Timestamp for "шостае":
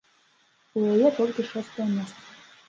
1.51-1.87